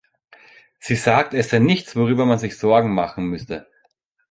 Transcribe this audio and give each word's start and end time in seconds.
Sie 0.79 0.95
sagt, 0.95 1.35
es 1.35 1.51
sei 1.51 1.59
nichts, 1.59 1.95
worüber 1.95 2.25
man 2.25 2.39
sich 2.39 2.57
Sorgen 2.57 2.91
machen 2.91 3.25
müsse. 3.25 3.67